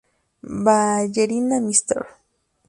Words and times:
Ballerina", 0.65 1.57
"Mr. 1.61 1.99